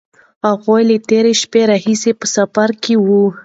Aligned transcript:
هغوی 0.47 0.81
له 0.89 0.95
تېرې 1.09 1.33
شپې 1.41 1.61
راهیسې 1.71 2.11
په 2.19 2.25
سفر 2.35 2.69
کې 2.83 2.95
وو. 3.05 3.25